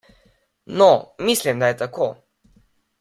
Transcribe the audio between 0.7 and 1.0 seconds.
No,